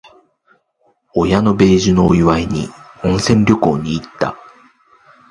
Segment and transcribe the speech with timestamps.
[1.13, 2.67] 親の米寿のお祝いに、
[3.03, 4.35] 温泉旅行に行った。